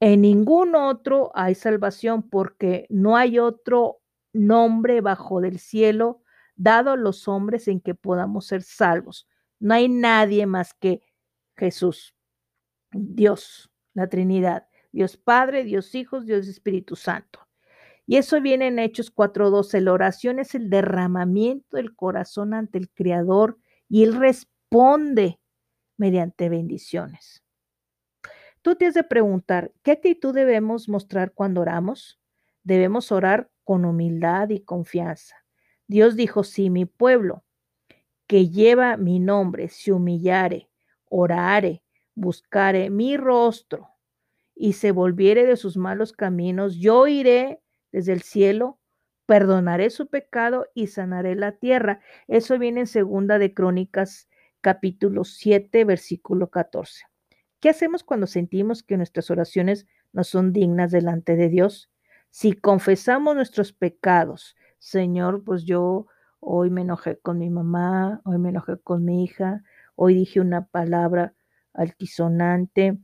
En 0.00 0.22
ningún 0.22 0.74
otro 0.74 1.30
hay 1.34 1.54
salvación 1.54 2.22
porque 2.30 2.86
no 2.88 3.18
hay 3.18 3.38
otro 3.38 4.00
nombre 4.32 5.02
bajo 5.02 5.42
del 5.42 5.58
cielo 5.58 6.22
dado 6.56 6.92
a 6.92 6.96
los 6.96 7.28
hombres 7.28 7.68
en 7.68 7.80
que 7.80 7.94
podamos 7.94 8.46
ser 8.46 8.62
salvos. 8.62 9.28
No 9.58 9.74
hay 9.74 9.90
nadie 9.90 10.46
más 10.46 10.72
que 10.72 11.02
Jesús, 11.58 12.14
Dios, 12.92 13.70
la 13.92 14.08
Trinidad. 14.08 14.69
Dios 14.92 15.16
Padre, 15.16 15.64
Dios 15.64 15.94
Hijo, 15.94 16.20
Dios 16.20 16.48
Espíritu 16.48 16.96
Santo. 16.96 17.46
Y 18.06 18.16
eso 18.16 18.40
viene 18.40 18.66
en 18.66 18.78
Hechos 18.78 19.14
4.12. 19.14 19.80
La 19.80 19.92
oración 19.92 20.40
es 20.40 20.54
el 20.54 20.68
derramamiento 20.68 21.76
del 21.76 21.94
corazón 21.94 22.54
ante 22.54 22.78
el 22.78 22.90
Creador 22.90 23.58
y 23.88 24.02
Él 24.02 24.16
responde 24.16 25.38
mediante 25.96 26.48
bendiciones. 26.48 27.44
Tú 28.62 28.74
te 28.74 28.86
has 28.86 28.94
de 28.94 29.04
preguntar, 29.04 29.72
¿qué 29.82 29.92
actitud 29.92 30.34
debemos 30.34 30.88
mostrar 30.88 31.32
cuando 31.32 31.60
oramos? 31.60 32.20
Debemos 32.62 33.12
orar 33.12 33.50
con 33.64 33.84
humildad 33.84 34.50
y 34.50 34.60
confianza. 34.60 35.36
Dios 35.86 36.16
dijo, 36.16 36.42
si 36.42 36.68
mi 36.68 36.84
pueblo, 36.84 37.44
que 38.26 38.48
lleva 38.48 38.96
mi 38.96 39.18
nombre, 39.18 39.68
se 39.68 39.92
humillare, 39.92 40.68
orare, 41.08 41.82
buscare 42.14 42.90
mi 42.90 43.16
rostro 43.16 43.90
y 44.54 44.74
se 44.74 44.92
volviere 44.92 45.46
de 45.46 45.56
sus 45.56 45.76
malos 45.76 46.12
caminos, 46.12 46.76
yo 46.76 47.06
iré 47.06 47.60
desde 47.92 48.12
el 48.12 48.22
cielo, 48.22 48.78
perdonaré 49.26 49.90
su 49.90 50.08
pecado 50.08 50.66
y 50.74 50.88
sanaré 50.88 51.34
la 51.36 51.52
tierra. 51.52 52.00
Eso 52.28 52.58
viene 52.58 52.80
en 52.80 52.86
segunda 52.86 53.38
de 53.38 53.54
Crónicas 53.54 54.28
capítulo 54.60 55.24
7, 55.24 55.84
versículo 55.84 56.50
14. 56.50 57.04
¿Qué 57.60 57.68
hacemos 57.68 58.04
cuando 58.04 58.26
sentimos 58.26 58.82
que 58.82 58.96
nuestras 58.96 59.30
oraciones 59.30 59.86
no 60.12 60.24
son 60.24 60.52
dignas 60.52 60.90
delante 60.90 61.36
de 61.36 61.48
Dios? 61.48 61.90
Si 62.30 62.52
confesamos 62.52 63.34
nuestros 63.34 63.72
pecados, 63.72 64.56
Señor, 64.78 65.44
pues 65.44 65.64
yo 65.64 66.06
hoy 66.40 66.70
me 66.70 66.82
enojé 66.82 67.18
con 67.18 67.38
mi 67.38 67.50
mamá, 67.50 68.22
hoy 68.24 68.38
me 68.38 68.48
enojé 68.48 68.78
con 68.78 69.04
mi 69.04 69.24
hija, 69.24 69.62
hoy 69.94 70.14
dije 70.14 70.40
una 70.40 70.66
palabra 70.66 71.34
altisonante, 71.74 72.98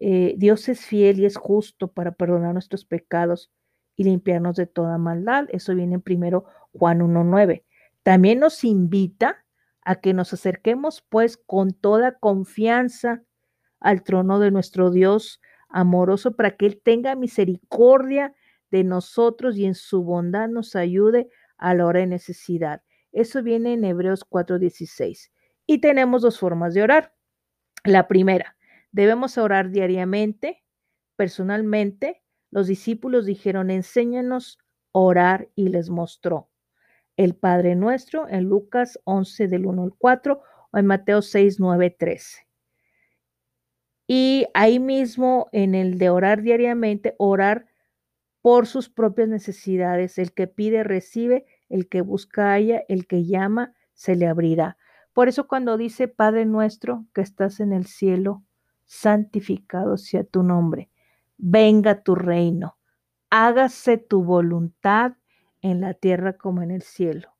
eh, 0.00 0.34
Dios 0.36 0.68
es 0.68 0.84
fiel 0.86 1.20
y 1.20 1.26
es 1.26 1.36
justo 1.36 1.88
para 1.88 2.12
perdonar 2.12 2.52
nuestros 2.52 2.84
pecados 2.84 3.50
y 3.96 4.04
limpiarnos 4.04 4.56
de 4.56 4.66
toda 4.66 4.98
maldad. 4.98 5.46
Eso 5.50 5.74
viene 5.74 5.96
en 5.96 6.02
primero 6.02 6.44
Juan 6.72 7.00
1.9. 7.00 7.64
También 8.02 8.38
nos 8.38 8.62
invita 8.64 9.44
a 9.82 9.96
que 9.96 10.14
nos 10.14 10.32
acerquemos 10.32 11.04
pues 11.08 11.36
con 11.36 11.72
toda 11.72 12.18
confianza 12.18 13.22
al 13.80 14.02
trono 14.02 14.38
de 14.38 14.50
nuestro 14.50 14.90
Dios 14.90 15.40
amoroso 15.68 16.36
para 16.36 16.56
que 16.56 16.66
Él 16.66 16.80
tenga 16.82 17.14
misericordia 17.14 18.34
de 18.70 18.84
nosotros 18.84 19.56
y 19.56 19.64
en 19.64 19.74
su 19.74 20.02
bondad 20.02 20.48
nos 20.48 20.76
ayude 20.76 21.28
a 21.56 21.74
la 21.74 21.86
hora 21.86 22.00
de 22.00 22.06
necesidad. 22.06 22.82
Eso 23.12 23.42
viene 23.42 23.72
en 23.72 23.84
Hebreos 23.84 24.24
4:16. 24.28 25.32
Y 25.66 25.78
tenemos 25.80 26.22
dos 26.22 26.38
formas 26.38 26.74
de 26.74 26.82
orar. 26.82 27.14
La 27.84 28.08
primera, 28.08 28.56
Debemos 28.92 29.38
orar 29.38 29.70
diariamente, 29.70 30.64
personalmente. 31.16 32.22
Los 32.50 32.66
discípulos 32.66 33.26
dijeron, 33.26 33.70
enséñanos 33.70 34.58
a 34.92 34.98
orar 34.98 35.48
y 35.54 35.68
les 35.68 35.90
mostró. 35.90 36.48
El 37.16 37.34
Padre 37.34 37.74
Nuestro 37.74 38.28
en 38.28 38.44
Lucas 38.44 39.00
11 39.04 39.48
del 39.48 39.66
1 39.66 39.82
al 39.82 39.94
4 39.98 40.40
o 40.70 40.78
en 40.78 40.86
Mateo 40.86 41.20
6, 41.20 41.58
9, 41.58 41.90
13. 41.90 42.46
Y 44.06 44.46
ahí 44.54 44.78
mismo 44.78 45.48
en 45.52 45.74
el 45.74 45.98
de 45.98 46.08
orar 46.10 46.42
diariamente, 46.42 47.14
orar 47.18 47.66
por 48.40 48.66
sus 48.66 48.88
propias 48.88 49.28
necesidades. 49.28 50.18
El 50.18 50.32
que 50.32 50.46
pide, 50.46 50.84
recibe. 50.84 51.44
El 51.68 51.88
que 51.88 52.00
busca, 52.00 52.52
haya. 52.52 52.82
El 52.88 53.06
que 53.06 53.26
llama, 53.26 53.74
se 53.92 54.16
le 54.16 54.26
abrirá. 54.26 54.78
Por 55.12 55.28
eso 55.28 55.48
cuando 55.48 55.76
dice, 55.76 56.08
Padre 56.08 56.46
nuestro 56.46 57.06
que 57.12 57.20
estás 57.20 57.60
en 57.60 57.72
el 57.72 57.84
cielo, 57.86 58.44
santificado 58.88 59.98
sea 59.98 60.24
tu 60.24 60.42
nombre, 60.42 60.90
venga 61.36 62.02
tu 62.02 62.14
reino, 62.16 62.78
hágase 63.30 63.98
tu 63.98 64.24
voluntad 64.24 65.12
en 65.60 65.80
la 65.80 65.94
tierra 65.94 66.36
como 66.36 66.62
en 66.62 66.70
el 66.70 66.82
cielo. 66.82 67.36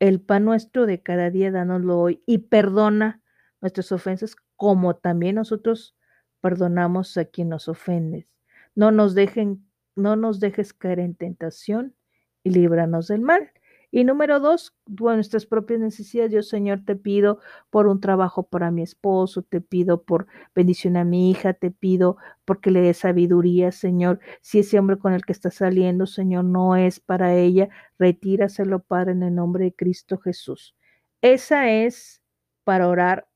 El 0.00 0.20
pan 0.20 0.44
nuestro 0.44 0.86
de 0.86 1.02
cada 1.02 1.30
día, 1.30 1.52
dánoslo 1.52 2.00
hoy 2.00 2.22
y 2.26 2.38
perdona 2.38 3.22
nuestras 3.60 3.92
ofensas 3.92 4.34
como 4.56 4.96
también 4.96 5.36
nosotros 5.36 5.96
perdonamos 6.40 7.16
a 7.18 7.26
quien 7.26 7.50
nos 7.50 7.68
ofende. 7.68 8.26
No 8.74 8.90
nos 8.90 9.14
dejen, 9.14 9.64
no 9.94 10.16
nos 10.16 10.40
dejes 10.40 10.72
caer 10.72 10.98
en 10.98 11.14
tentación 11.14 11.94
y 12.42 12.50
líbranos 12.50 13.06
del 13.08 13.20
mal. 13.20 13.52
Y 13.94 14.04
número 14.04 14.40
dos, 14.40 14.74
nuestras 14.86 15.44
propias 15.44 15.78
necesidades. 15.78 16.32
Yo, 16.32 16.42
Señor, 16.42 16.82
te 16.86 16.96
pido 16.96 17.40
por 17.68 17.86
un 17.86 18.00
trabajo 18.00 18.44
para 18.44 18.70
mi 18.70 18.80
esposo, 18.82 19.42
te 19.42 19.60
pido 19.60 20.02
por 20.02 20.26
bendición 20.54 20.96
a 20.96 21.04
mi 21.04 21.30
hija, 21.30 21.52
te 21.52 21.70
pido 21.70 22.16
porque 22.46 22.70
le 22.70 22.80
dé 22.80 22.94
sabiduría, 22.94 23.70
Señor. 23.70 24.18
Si 24.40 24.60
ese 24.60 24.78
hombre 24.78 24.98
con 24.98 25.12
el 25.12 25.26
que 25.26 25.32
está 25.32 25.50
saliendo, 25.50 26.06
Señor, 26.06 26.46
no 26.46 26.74
es 26.74 27.00
para 27.00 27.34
ella, 27.34 27.68
retíraselo, 27.98 28.82
Padre, 28.82 29.12
en 29.12 29.24
el 29.24 29.34
nombre 29.34 29.64
de 29.64 29.74
Cristo 29.74 30.16
Jesús. 30.16 30.74
Esa 31.20 31.70
es 31.70 32.22
para 32.64 32.88
orar 32.88 33.28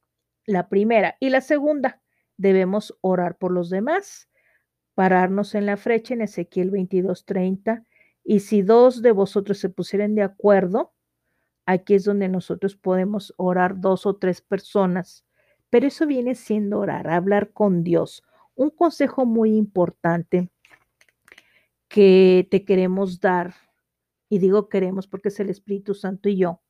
la 0.47 0.71
primera. 0.71 1.17
Y 1.21 1.29
la 1.29 1.43
segunda, 1.43 2.01
debemos 2.39 2.97
orar 3.03 3.37
por 3.37 3.53
los 3.53 3.69
demás. 3.69 4.31
Pararnos 4.95 5.55
en 5.55 5.67
la 5.67 5.77
frecha 5.77 6.15
en 6.15 6.23
Ezequiel 6.23 6.71
22:30 6.71 7.85
y 8.29 8.41
si 8.41 8.63
dos 8.63 9.03
de 9.03 9.13
vosotros 9.13 9.59
se 9.59 9.69
pusieran 9.69 10.17
de 10.17 10.23
acuerdo, 10.23 10.93
aquí 11.65 11.95
es 11.95 12.05
donde 12.05 12.29
nosotros 12.29 12.75
podemos 12.75 13.33
orar 13.37 13.81
dos 13.81 14.05
o 14.05 14.17
tres 14.17 14.41
personas. 14.41 15.25
Pero 15.71 15.87
eso 15.87 16.09
viene 16.09 16.35
siendo 16.35 16.81
orar, 16.81 17.09
hablar 17.09 17.53
con 17.53 17.85
Dios. 17.85 18.25
Un 18.57 18.71
consejo 18.71 19.27
muy 19.27 19.57
importante 19.57 20.51
que 21.87 22.49
te 22.51 22.65
queremos 22.65 23.21
dar, 23.21 23.55
y 24.29 24.39
digo 24.39 24.69
queremos 24.69 25.07
porque 25.07 25.29
es 25.29 25.39
el 25.39 25.49
Espíritu 25.49 25.95
Santo 25.95 26.29
y 26.29 26.37
yo, 26.37 26.61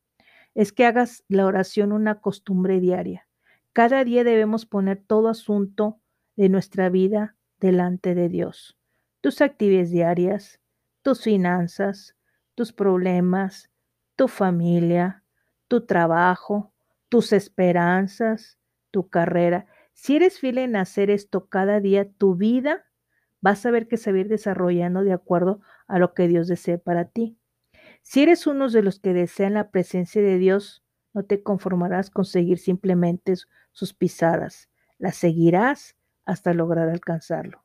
es 0.55 0.73
que 0.73 0.85
hagas 0.85 1.25
la 1.27 1.47
oración 1.47 1.93
una 1.93 2.21
costumbre 2.21 2.81
diaria. 2.81 3.27
Cada 3.73 4.05
día 4.05 4.25
debemos 4.25 4.67
poner 4.67 5.03
todo 5.07 5.29
asunto 5.29 6.01
de 6.37 6.51
nuestra 6.51 6.91
vida 6.91 7.35
delante 7.61 8.15
de 8.15 8.29
Dios. 8.29 8.77
Tus 9.23 9.41
actividades 9.41 9.91
diarias, 9.91 10.61
tus 11.07 11.23
finanzas, 11.23 12.17
tus 12.57 12.73
problemas, 12.73 13.71
tu 14.17 14.27
familia, 14.27 15.23
tu 15.69 15.87
trabajo, 15.87 16.73
tus 17.09 17.33
esperanzas, 17.33 18.59
tu 18.91 19.09
carrera. 19.09 19.67
Si 19.93 20.17
eres 20.17 20.41
fiel 20.41 20.59
en 20.59 20.75
hacer 20.75 21.11
esto 21.11 21.49
cada 21.49 21.79
día, 21.79 22.11
tu 22.11 22.35
vida 22.35 22.87
vas 23.41 23.65
a 23.65 23.71
ver 23.71 23.87
que 23.87 23.99
se 23.99 24.11
va 24.11 24.19
desarrollando 24.25 25.05
de 25.05 25.13
acuerdo 25.13 25.61
a 25.87 26.01
lo 26.01 26.13
que 26.13 26.27
Dios 26.27 26.49
desea 26.49 26.79
para 26.79 27.05
ti. 27.05 27.39
Si 28.03 28.25
eres 28.25 28.49
uno 28.49 28.69
de 28.69 28.83
los 28.83 28.99
que 28.99 29.15
desean 29.15 29.55
la 29.55 29.71
presencia 29.71 30.21
de 30.21 30.39
Dios, 30.39 30.83
no 31.15 31.25
te 31.25 31.41
conformarás 31.41 32.11
con 32.11 32.25
seguir 32.25 32.59
simplemente 32.59 33.35
sus 33.71 33.95
pisadas. 33.95 34.71
Las 34.99 35.15
seguirás 35.15 35.95
hasta 36.25 36.53
lograr 36.53 36.89
alcanzarlo. 36.89 37.65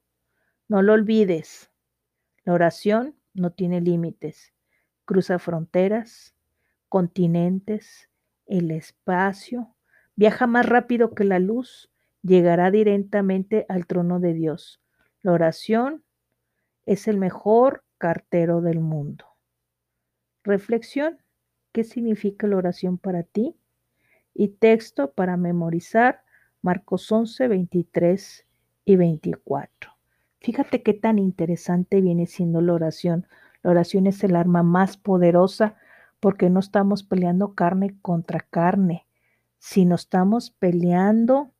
No 0.68 0.84
lo 0.84 0.94
olvides. 0.94 1.72
La 2.44 2.54
oración 2.54 3.16
no 3.34 3.52
tiene 3.52 3.82
límites. 3.82 4.54
Cruza 5.06 5.40
fronteras, 5.40 6.36
continentes, 6.90 8.10
el 8.46 8.72
espacio, 8.72 9.76
viaja 10.16 10.48
más 10.48 10.66
rápido 10.66 11.14
que 11.14 11.24
la 11.24 11.40
luz, 11.40 11.90
llegará 12.22 12.72
directamente 12.72 13.66
al 13.70 13.88
trono 13.88 14.20
de 14.20 14.34
Dios. 14.34 14.82
La 15.22 15.32
oración 15.32 16.04
es 16.86 17.08
el 17.08 17.18
mejor 17.18 17.84
cartero 17.98 18.62
del 18.62 18.80
mundo. 18.80 19.26
Reflexión. 20.44 21.20
¿Qué 21.72 21.84
significa 21.84 22.48
la 22.48 22.58
oración 22.58 22.98
para 22.98 23.24
ti? 23.24 23.56
Y 24.34 24.50
texto 24.50 25.12
para 25.14 25.38
memorizar 25.38 26.24
Marcos 26.62 27.10
11, 27.12 27.48
23 27.48 28.46
y 28.86 28.96
24. 28.96 29.91
Fíjate 30.42 30.82
qué 30.82 30.96
tan 30.96 31.20
interesante 31.20 32.02
viene 32.02 32.26
siendo 32.26 32.62
la 32.62 32.74
oración. 32.74 33.28
La 33.62 33.70
oración 33.70 34.08
es 34.08 34.24
el 34.24 34.36
arma 34.36 34.64
más 34.64 34.98
poderosa 34.98 35.76
porque 36.20 36.50
no 36.50 36.60
estamos 36.60 37.04
peleando 37.04 37.54
carne 37.54 37.96
contra 38.02 38.40
carne, 38.40 39.06
sino 39.60 39.94
estamos 39.94 40.50
peleando 40.50 41.52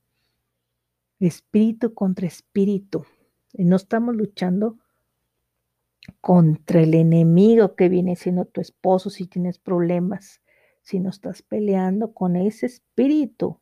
espíritu 1.20 1.94
contra 1.94 2.26
espíritu. 2.26 3.06
Y 3.54 3.66
no 3.66 3.76
estamos 3.76 4.16
luchando 4.16 4.78
contra 6.20 6.82
el 6.82 6.96
enemigo 6.96 7.76
que 7.76 7.88
viene 7.88 8.16
siendo 8.16 8.46
tu 8.46 8.62
esposo 8.62 9.12
si 9.12 9.28
tienes 9.28 9.60
problemas, 9.60 10.42
sino 10.82 11.12
estás 11.12 11.44
peleando 11.44 12.16
con 12.16 12.36
ese 12.36 12.66
espíritu 12.66 13.61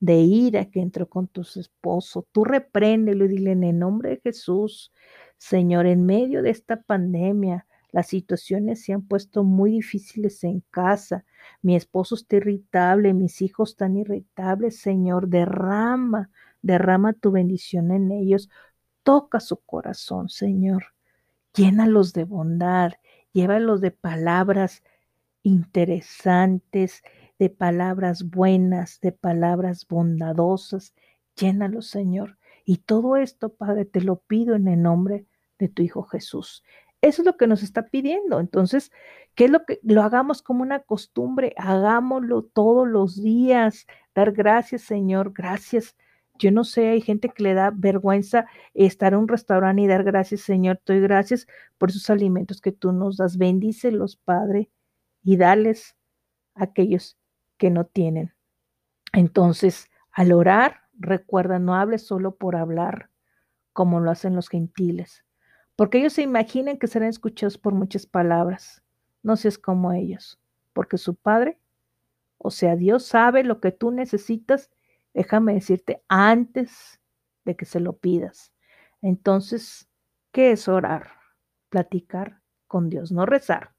de 0.00 0.16
ira 0.20 0.66
que 0.66 0.80
entró 0.80 1.08
con 1.08 1.28
tu 1.28 1.42
esposo. 1.42 2.26
Tú 2.32 2.44
repréndelo 2.44 3.24
y 3.24 3.28
dile 3.28 3.52
en 3.52 3.64
el 3.64 3.78
nombre 3.78 4.10
de 4.10 4.20
Jesús, 4.22 4.92
Señor, 5.38 5.86
en 5.86 6.04
medio 6.04 6.42
de 6.42 6.50
esta 6.50 6.82
pandemia, 6.82 7.66
las 7.90 8.08
situaciones 8.08 8.84
se 8.84 8.92
han 8.92 9.02
puesto 9.02 9.44
muy 9.44 9.72
difíciles 9.72 10.44
en 10.44 10.62
casa. 10.70 11.24
Mi 11.62 11.74
esposo 11.74 12.16
está 12.16 12.36
irritable, 12.36 13.14
mis 13.14 13.40
hijos 13.40 13.70
están 13.70 13.96
irritables. 13.96 14.78
Señor, 14.80 15.28
derrama, 15.28 16.30
derrama 16.60 17.14
tu 17.14 17.30
bendición 17.30 17.90
en 17.92 18.12
ellos. 18.12 18.50
Toca 19.02 19.40
su 19.40 19.56
corazón, 19.56 20.28
Señor. 20.28 20.94
Llénalos 21.54 22.12
de 22.12 22.24
bondad, 22.24 22.92
llévalos 23.32 23.80
de 23.80 23.90
palabras 23.90 24.82
interesantes, 25.42 27.02
de 27.38 27.50
palabras 27.50 28.30
buenas, 28.30 29.00
de 29.00 29.12
palabras 29.12 29.86
bondadosas. 29.88 30.94
Llénalos, 31.36 31.86
Señor. 31.86 32.38
Y 32.64 32.78
todo 32.78 33.16
esto, 33.16 33.54
Padre, 33.54 33.84
te 33.84 34.00
lo 34.00 34.16
pido 34.16 34.54
en 34.54 34.68
el 34.68 34.82
nombre 34.82 35.26
de 35.58 35.68
tu 35.68 35.82
Hijo 35.82 36.02
Jesús. 36.02 36.62
Eso 37.00 37.22
es 37.22 37.26
lo 37.26 37.36
que 37.36 37.46
nos 37.46 37.62
está 37.62 37.88
pidiendo. 37.88 38.40
Entonces, 38.40 38.90
¿qué 39.34 39.44
es 39.44 39.50
lo 39.50 39.64
que 39.64 39.78
lo 39.82 40.02
hagamos 40.02 40.42
como 40.42 40.62
una 40.62 40.80
costumbre? 40.80 41.54
Hagámoslo 41.56 42.42
todos 42.42 42.88
los 42.88 43.22
días. 43.22 43.86
Dar 44.14 44.32
gracias, 44.32 44.82
Señor, 44.82 45.32
gracias. 45.32 45.96
Yo 46.38 46.50
no 46.52 46.64
sé, 46.64 46.88
hay 46.88 47.00
gente 47.00 47.28
que 47.30 47.42
le 47.42 47.54
da 47.54 47.72
vergüenza 47.74 48.46
estar 48.74 49.12
en 49.12 49.20
un 49.20 49.28
restaurante 49.28 49.82
y 49.82 49.86
dar 49.86 50.04
gracias, 50.04 50.40
Señor. 50.42 50.80
Te 50.84 50.94
doy 50.94 51.02
gracias 51.02 51.46
por 51.78 51.90
esos 51.90 52.10
alimentos 52.10 52.60
que 52.60 52.72
tú 52.72 52.92
nos 52.92 53.16
das. 53.16 53.38
Bendícelos, 53.38 54.16
Padre, 54.16 54.70
y 55.22 55.36
dales 55.36 55.96
a 56.54 56.64
aquellos 56.64 57.16
que 57.58 57.70
no 57.70 57.84
tienen. 57.84 58.34
Entonces, 59.12 59.90
al 60.12 60.32
orar, 60.32 60.82
recuerda, 60.98 61.58
no 61.58 61.74
hables 61.74 62.06
solo 62.06 62.36
por 62.36 62.56
hablar, 62.56 63.10
como 63.72 64.00
lo 64.00 64.10
hacen 64.10 64.34
los 64.34 64.48
gentiles 64.48 65.24
porque 65.78 65.98
ellos 65.98 66.14
se 66.14 66.22
imaginan 66.22 66.76
que 66.76 66.88
serán 66.88 67.08
escuchados 67.08 67.56
por 67.56 67.72
muchas 67.72 68.04
palabras. 68.04 68.82
No 69.22 69.36
seas 69.36 69.58
como 69.58 69.92
ellos, 69.92 70.40
porque 70.72 70.98
su 70.98 71.14
Padre, 71.14 71.60
o 72.36 72.50
sea, 72.50 72.74
Dios 72.74 73.06
sabe 73.06 73.44
lo 73.44 73.60
que 73.60 73.70
tú 73.70 73.92
necesitas, 73.92 74.72
déjame 75.14 75.54
decirte, 75.54 76.02
antes 76.08 77.00
de 77.44 77.54
que 77.54 77.64
se 77.64 77.78
lo 77.78 77.92
pidas. 77.92 78.52
Entonces, 79.02 79.88
¿qué 80.32 80.50
es 80.50 80.66
orar? 80.66 81.12
Platicar 81.68 82.42
con 82.66 82.90
Dios, 82.90 83.12
no 83.12 83.24
rezar, 83.24 83.76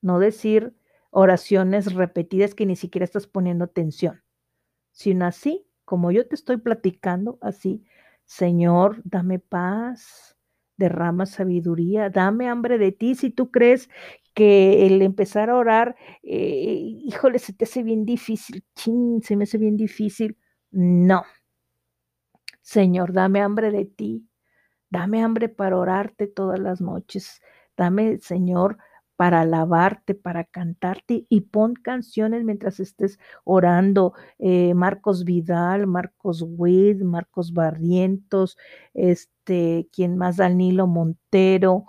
no 0.00 0.18
decir 0.18 0.74
oraciones 1.10 1.94
repetidas 1.94 2.54
que 2.54 2.66
ni 2.66 2.76
siquiera 2.76 3.04
estás 3.04 3.26
poniendo 3.26 3.64
atención, 3.64 4.22
sino 4.92 5.26
así, 5.26 5.66
como 5.84 6.12
yo 6.12 6.28
te 6.28 6.34
estoy 6.36 6.58
platicando, 6.58 7.38
así, 7.42 7.84
Señor, 8.26 9.02
dame 9.04 9.38
paz, 9.40 10.36
derrama 10.76 11.26
sabiduría, 11.26 12.10
dame 12.10 12.48
hambre 12.48 12.78
de 12.78 12.92
ti. 12.92 13.14
Si 13.14 13.30
tú 13.30 13.50
crees 13.50 13.88
que 14.34 14.86
el 14.86 15.02
empezar 15.02 15.50
a 15.50 15.56
orar, 15.56 15.96
eh, 16.22 16.78
híjole, 17.04 17.38
se 17.38 17.52
te 17.54 17.64
hace 17.64 17.82
bien 17.82 18.04
difícil, 18.06 18.64
chin, 18.76 19.22
se 19.22 19.36
me 19.36 19.44
hace 19.44 19.58
bien 19.58 19.76
difícil. 19.76 20.38
No. 20.72 21.24
Señor, 22.62 23.12
dame 23.12 23.40
hambre 23.40 23.70
de 23.70 23.84
ti. 23.84 24.28
Dame 24.90 25.22
hambre 25.22 25.48
para 25.48 25.78
orarte 25.78 26.26
todas 26.26 26.58
las 26.60 26.80
noches. 26.80 27.42
Dame, 27.76 28.18
Señor, 28.20 28.78
para 29.16 29.40
alabarte, 29.40 30.14
para 30.14 30.44
cantarte 30.44 31.26
y 31.28 31.40
pon 31.42 31.74
canciones 31.74 32.44
mientras 32.44 32.80
estés 32.80 33.18
orando. 33.44 34.12
Eh, 34.38 34.74
Marcos 34.74 35.24
Vidal, 35.24 35.86
Marcos 35.86 36.44
Witt, 36.46 37.02
Marcos 37.02 37.52
Barrientos, 37.52 38.58
este, 38.94 39.88
quien 39.92 40.16
más, 40.18 40.36
Danilo 40.36 40.86
Montero, 40.86 41.86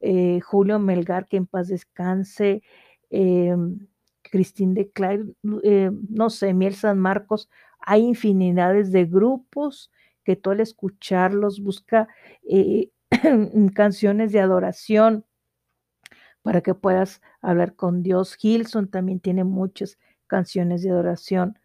eh, 0.00 0.40
Julio 0.40 0.78
Melgar, 0.78 1.28
que 1.28 1.36
en 1.36 1.46
paz 1.46 1.68
descanse, 1.68 2.62
eh, 3.10 3.54
Cristín 4.22 4.74
de 4.74 4.90
Claire, 4.90 5.24
no 5.42 6.30
sé, 6.30 6.54
Miel 6.54 6.74
San 6.74 6.98
Marcos, 6.98 7.50
hay 7.80 8.02
infinidades 8.02 8.92
de 8.92 9.04
grupos 9.06 9.90
que 10.24 10.36
tú 10.36 10.50
al 10.50 10.60
escucharlos 10.60 11.60
busca 11.60 12.08
canciones 13.74 14.32
de 14.32 14.40
adoración 14.40 15.24
para 16.42 16.60
que 16.60 16.74
puedas 16.74 17.20
hablar 17.40 17.74
con 17.74 18.02
Dios. 18.02 18.36
Gilson 18.36 18.88
también 18.88 19.20
tiene 19.20 19.44
muchas 19.44 19.98
canciones 20.26 20.82
de 20.82 20.90
adoración 20.90 21.58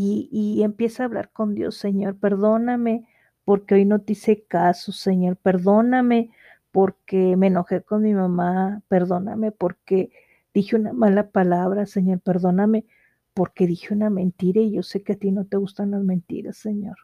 y, 0.00 0.62
empieza 0.62 1.02
a 1.02 1.06
hablar 1.06 1.32
con 1.32 1.56
Dios, 1.56 1.76
Señor, 1.76 2.16
perdóname 2.16 3.08
porque 3.44 3.74
hoy 3.74 3.84
no 3.84 4.00
te 4.00 4.12
hice 4.12 4.44
caso, 4.44 4.92
Señor, 4.92 5.36
perdóname 5.36 6.30
porque 6.70 7.36
me 7.36 7.48
enojé 7.48 7.82
con 7.82 8.02
mi 8.02 8.14
mamá, 8.14 8.82
perdóname 8.86 9.50
porque 9.50 10.12
dije 10.54 10.76
una 10.76 10.92
mala 10.92 11.30
palabra, 11.30 11.84
Señor, 11.86 12.20
perdóname 12.20 12.86
porque 13.34 13.66
dije 13.66 13.92
una 13.92 14.08
mentira 14.08 14.60
y 14.60 14.70
yo 14.70 14.84
sé 14.84 15.02
que 15.02 15.14
a 15.14 15.16
ti 15.16 15.32
no 15.32 15.46
te 15.46 15.56
gustan 15.56 15.90
las 15.90 16.04
mentiras, 16.04 16.56
Señor. 16.58 16.96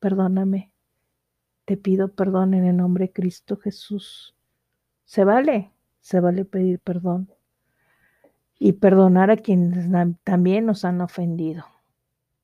Perdóname. 0.00 0.72
Te 1.64 1.76
pido 1.76 2.08
perdón 2.08 2.54
en 2.54 2.64
el 2.64 2.76
nombre 2.76 3.06
de 3.06 3.12
Cristo 3.12 3.56
Jesús. 3.56 4.34
¿Se 5.04 5.22
vale? 5.22 5.70
Se 6.02 6.20
vale 6.20 6.44
pedir 6.44 6.80
perdón 6.80 7.30
y 8.58 8.72
perdonar 8.72 9.30
a 9.30 9.36
quienes 9.36 9.88
también 10.24 10.66
nos 10.66 10.84
han 10.84 11.00
ofendido. 11.00 11.64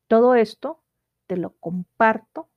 Todo 0.07 0.35
esto 0.35 0.81
te 1.27 1.37
lo 1.37 1.51
comparto 1.61 2.49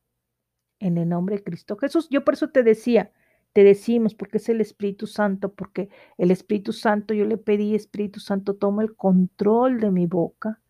en 0.78 0.96
el 0.98 1.08
nombre 1.08 1.36
de 1.36 1.44
Cristo 1.44 1.76
Jesús. 1.76 2.08
Yo 2.08 2.24
por 2.24 2.34
eso 2.34 2.50
te 2.50 2.62
decía, 2.62 3.12
te 3.52 3.64
decimos, 3.64 4.14
porque 4.14 4.38
es 4.38 4.48
el 4.48 4.60
Espíritu 4.60 5.06
Santo, 5.06 5.52
porque 5.52 5.90
el 6.18 6.30
Espíritu 6.30 6.72
Santo, 6.72 7.14
yo 7.14 7.24
le 7.26 7.36
pedí, 7.36 7.74
Espíritu 7.74 8.18
Santo, 8.18 8.54
toma 8.54 8.82
el 8.82 8.96
control 8.96 9.80
de 9.80 9.90
mi 9.90 10.06
boca 10.06 10.60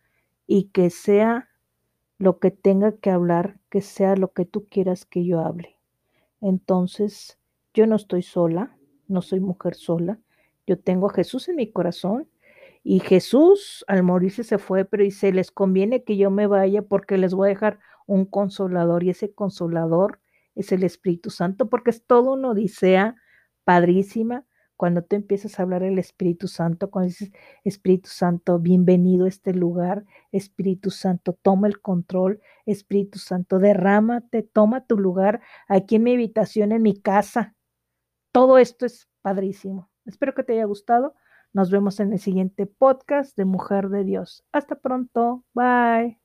y 0.46 0.64
que 0.64 0.90
sea 0.90 1.48
lo 2.18 2.38
que 2.38 2.50
tenga 2.50 2.96
que 2.96 3.10
hablar, 3.10 3.58
que 3.70 3.80
sea 3.80 4.16
lo 4.16 4.32
que 4.32 4.44
tú 4.44 4.66
quieras 4.68 5.04
que 5.04 5.24
yo 5.24 5.40
hable. 5.40 5.78
Entonces, 6.40 7.38
yo 7.72 7.86
no 7.86 7.96
estoy 7.96 8.22
sola, 8.22 8.76
no 9.12 9.22
soy 9.22 9.40
mujer 9.40 9.74
sola, 9.74 10.18
yo 10.66 10.78
tengo 10.78 11.10
a 11.10 11.14
Jesús 11.14 11.48
en 11.48 11.56
mi 11.56 11.70
corazón 11.70 12.28
y 12.84 13.00
Jesús 13.00 13.84
al 13.88 14.02
morirse 14.02 14.44
se 14.44 14.58
fue, 14.58 14.84
pero 14.84 15.04
dice, 15.04 15.32
les 15.32 15.50
conviene 15.50 16.04
que 16.04 16.16
yo 16.16 16.30
me 16.30 16.46
vaya 16.46 16.82
porque 16.82 17.18
les 17.18 17.34
voy 17.34 17.48
a 17.48 17.54
dejar 17.54 17.78
un 18.06 18.24
consolador 18.24 19.04
y 19.04 19.10
ese 19.10 19.32
consolador 19.32 20.20
es 20.54 20.72
el 20.72 20.82
Espíritu 20.82 21.30
Santo 21.30 21.68
porque 21.68 21.90
es 21.90 22.04
todo 22.04 22.32
una 22.32 22.50
odisea 22.50 23.16
padrísima 23.64 24.44
cuando 24.82 25.02
tú 25.02 25.14
empiezas 25.14 25.58
a 25.58 25.62
hablar 25.62 25.82
del 25.82 26.00
Espíritu 26.00 26.48
Santo, 26.48 26.90
cuando 26.90 27.06
dices, 27.10 27.30
Espíritu 27.62 28.08
Santo, 28.08 28.58
bienvenido 28.58 29.26
a 29.26 29.28
este 29.28 29.54
lugar, 29.54 30.04
Espíritu 30.32 30.90
Santo, 30.90 31.38
toma 31.40 31.68
el 31.68 31.80
control, 31.80 32.40
Espíritu 32.66 33.20
Santo, 33.20 33.60
derrámate, 33.60 34.42
toma 34.42 34.84
tu 34.84 34.98
lugar 34.98 35.40
aquí 35.68 35.94
en 35.94 36.02
mi 36.02 36.14
habitación, 36.14 36.72
en 36.72 36.82
mi 36.82 36.98
casa. 37.00 37.54
Todo 38.32 38.58
esto 38.58 38.86
es 38.86 39.08
padrísimo. 39.20 39.90
Espero 40.06 40.34
que 40.34 40.42
te 40.42 40.54
haya 40.54 40.64
gustado. 40.64 41.14
Nos 41.52 41.70
vemos 41.70 42.00
en 42.00 42.12
el 42.12 42.18
siguiente 42.18 42.66
podcast 42.66 43.36
de 43.36 43.44
Mujer 43.44 43.90
de 43.90 44.04
Dios. 44.04 44.44
Hasta 44.52 44.76
pronto. 44.76 45.44
Bye. 45.52 46.21